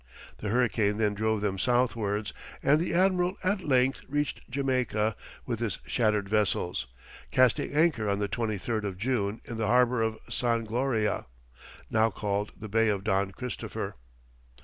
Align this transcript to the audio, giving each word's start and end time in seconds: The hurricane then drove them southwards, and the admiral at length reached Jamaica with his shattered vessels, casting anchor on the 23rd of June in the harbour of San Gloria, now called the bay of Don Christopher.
The 0.39 0.49
hurricane 0.49 0.97
then 0.97 1.13
drove 1.13 1.41
them 1.41 1.59
southwards, 1.59 2.33
and 2.63 2.79
the 2.81 2.91
admiral 2.91 3.37
at 3.43 3.61
length 3.61 4.01
reached 4.07 4.41
Jamaica 4.49 5.15
with 5.45 5.59
his 5.59 5.77
shattered 5.85 6.27
vessels, 6.27 6.87
casting 7.29 7.71
anchor 7.71 8.09
on 8.09 8.17
the 8.17 8.27
23rd 8.27 8.83
of 8.83 8.97
June 8.97 9.41
in 9.45 9.57
the 9.59 9.67
harbour 9.67 10.01
of 10.01 10.17
San 10.27 10.63
Gloria, 10.65 11.27
now 11.91 12.09
called 12.09 12.51
the 12.59 12.67
bay 12.67 12.87
of 12.89 13.03
Don 13.03 13.29
Christopher. 13.29 13.93